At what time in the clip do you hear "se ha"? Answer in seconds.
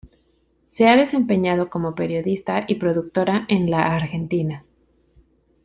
0.65-0.97